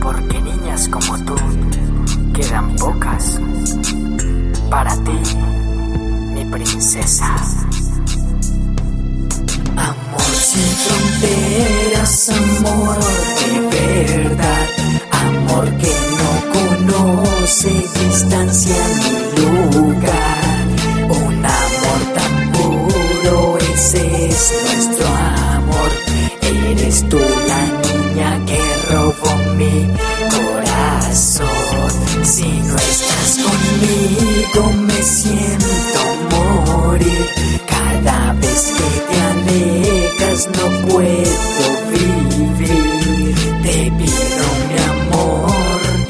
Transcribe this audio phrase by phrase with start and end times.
[0.00, 1.34] porque niñas como tú
[2.34, 3.40] quedan pocas
[4.70, 5.18] para ti,
[6.34, 7.34] mi princesa.
[9.76, 12.98] Amor sin fronteras, amor
[13.40, 14.68] de verdad,
[15.10, 17.70] amor que no conoce
[18.04, 19.89] distancia ni lugar,
[34.48, 37.26] conmigo me siento morir,
[37.66, 43.34] cada vez que te alejas no puedo vivir.
[43.62, 45.50] Te pido mi amor,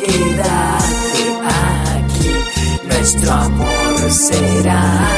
[0.05, 2.33] quédate aquí.
[2.89, 5.09] Nuestro amor será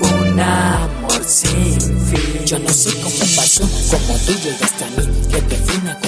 [0.00, 2.44] un amor sin fin.
[2.46, 5.08] Yo no sé cómo pasó, como tú llegaste a mí.
[5.48, 5.98] Que fue una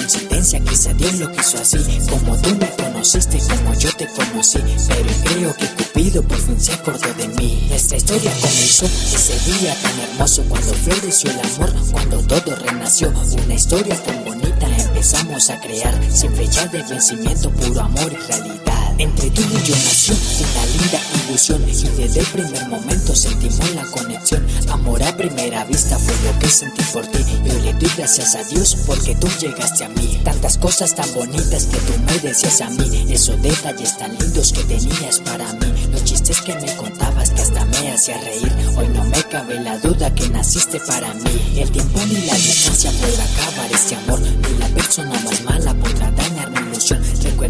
[0.59, 1.77] coincidencia, quizá Dios lo quiso así.
[2.09, 4.59] Como tú me conociste, como yo te conocí.
[4.87, 7.67] Pero creo que Cupido por fin se acordó de mí.
[7.69, 13.11] Nuestra historia comenzó ese día tan hermoso cuando floreció el amor, cuando todo renació.
[13.45, 18.72] Una historia tan bonita empezamos a crear, sin fecha de vencimiento, puro amor y realidad.
[18.97, 23.83] Entre tú y yo nació una linda ilusión y desde el primer momento sentimos la
[23.85, 24.45] conexión.
[24.69, 28.35] Amor a primera vista fue lo que sentí por ti y hoy le doy gracias
[28.35, 30.21] a Dios porque tú llegaste a mí.
[30.23, 34.63] Tantas cosas tan bonitas que tú me decías a mí, esos detalles tan lindos que
[34.63, 38.51] tenías para mí, los chistes que me contabas que hasta me hacía reír.
[38.77, 41.53] Hoy no me cabe la duda que naciste para mí.
[41.57, 46.07] El tiempo ni la distancia podrá acabar este amor, ni la persona más mala podrá
[46.07, 46.22] ilusión.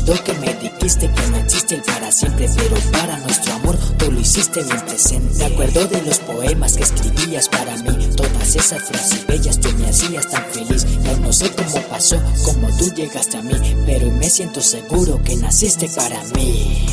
[0.05, 4.19] Que me dijiste que no existe el para siempre, pero para nuestro amor tú lo
[4.19, 5.33] hiciste bien presente.
[5.37, 9.87] Me acuerdo de los poemas que escribías para mí, todas esas frases bellas tú me
[9.89, 10.85] hacías tan feliz.
[11.03, 13.53] Yo no sé cómo pasó, cómo tú llegaste a mí,
[13.85, 16.85] pero me siento seguro que naciste para mí.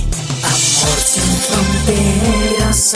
[0.42, 2.89] Amor sin fronteras,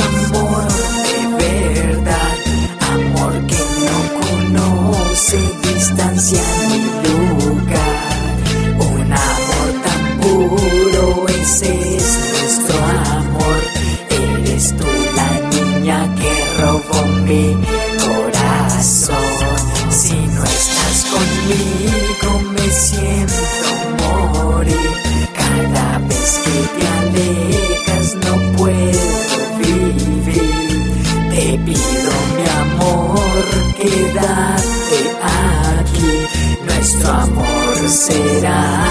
[31.44, 33.44] Te pido mi amor,
[33.76, 36.64] quédate aquí.
[36.64, 38.82] Nuestro amor será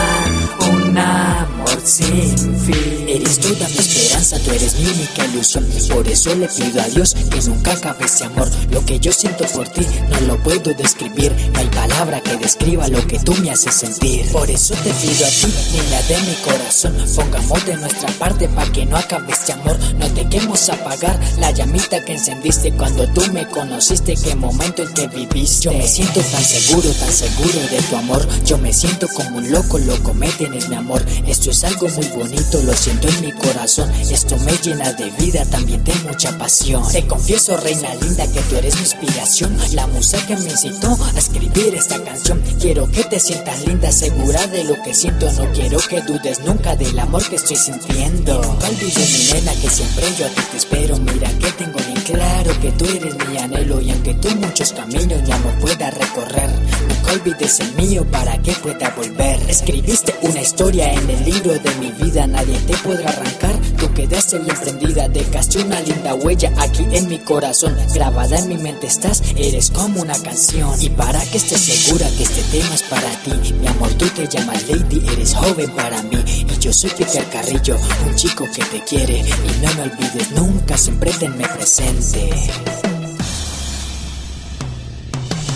[0.71, 3.02] un amor sin fin.
[3.33, 5.65] Eres toda mi esperanza, tú eres mi única ilusión.
[5.89, 8.47] Por eso le pido a Dios que nunca acabe ese amor.
[8.69, 11.33] Lo que yo siento por ti no lo puedo describir.
[11.51, 14.31] No hay palabra que describa lo que tú me haces sentir.
[14.31, 18.71] Por eso te pido a ti, niña de mi corazón, pongamos de nuestra parte para
[18.71, 19.79] que no acabe este amor.
[19.97, 24.15] No dejemos apagar la llamita que encendiste cuando tú me conociste.
[24.15, 25.63] Qué momento en que viviste.
[25.63, 28.27] Yo me siento tan seguro, tan seguro de tu amor.
[28.45, 31.03] Yo me siento como un loco, loco, me tienes mi amor.
[31.25, 33.89] Esto es algo muy bonito, lo siento en mi corazón.
[34.11, 36.83] Esto me llena de vida, también de mucha pasión.
[36.91, 39.57] Te confieso, reina linda, que tú eres mi inspiración.
[39.71, 42.41] La musa que me incitó a escribir esta canción.
[42.59, 45.31] Quiero que te sientas linda, segura de lo que siento.
[45.33, 48.39] No quiero que dudes nunca del amor que estoy sintiendo.
[48.41, 50.97] Olvides mi nena, que siempre yo a ti te espero.
[50.97, 53.79] Mira que tengo bien claro que tú eres mi anhelo.
[53.79, 56.49] Y aunque tú muchos caminos mi amor pueda recorrer,
[56.89, 59.39] nunca olvides el mío para que pueda volver.
[59.47, 63.55] Escribiste una historia en el libro de mi vida, nadie te podrá arrancar.
[63.77, 67.75] Tú quedaste bien prendida, dejaste una linda huella aquí en mi corazón.
[67.93, 70.69] Grabada en mi mente estás, eres como una canción.
[70.81, 74.27] Y para que estés segura que este tema es para ti, mi amor, tú te
[74.27, 76.23] llamas Lady, eres joven para mí.
[76.27, 79.19] Y yo soy Peter Carrillo, un chico que te quiere.
[79.19, 82.29] Y no me olvides nunca, siempre tenme presente.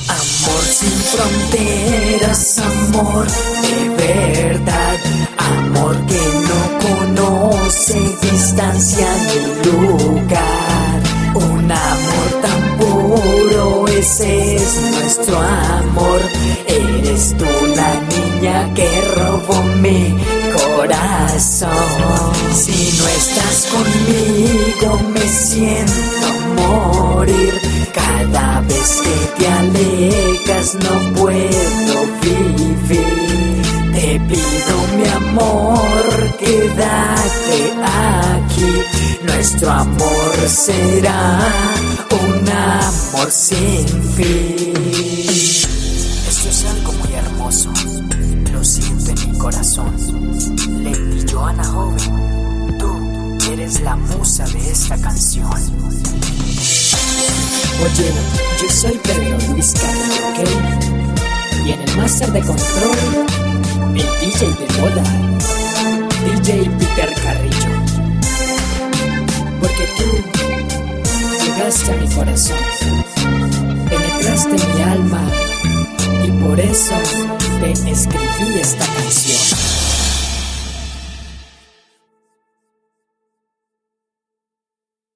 [0.09, 3.28] Amor sin fronteras, amor
[3.62, 4.97] de verdad,
[8.57, 11.01] distancia ni lugar,
[11.36, 16.21] un amor tan puro, ese es nuestro amor,
[16.65, 17.45] eres tú
[17.75, 20.18] la niña que robó mi
[20.57, 21.69] corazón,
[22.51, 27.62] si no estás conmigo me siento morir.
[27.94, 33.62] Cada vez que te alejas no puedo vivir.
[33.94, 37.17] Te pido mi amor, aquí.
[39.38, 41.38] Nuestro amor será
[42.10, 44.74] un amor sin fin.
[46.28, 47.72] Esto es algo muy hermoso,
[48.51, 49.95] lo siento en mi corazón.
[50.84, 55.45] Lady Joana Joven, tú eres la musa de esta canción.
[57.86, 58.12] Oye,
[58.60, 60.40] yo soy Pedro Luis Carlos, ¿ok?
[61.63, 62.98] Y en el máster de control,
[63.94, 65.04] el DJ de moda,
[66.25, 67.56] DJ Peter Carrillo.
[69.59, 70.04] Porque tú
[71.45, 72.57] llegaste a mi corazón,
[73.89, 75.21] penetraste mi alma
[76.24, 76.95] y por eso
[77.59, 79.67] te escribí esta canción.